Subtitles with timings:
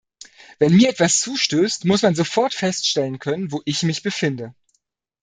[0.57, 4.55] Wenn mir etwas zustößt, muss man sofort feststellen können, wo ich mich befinde.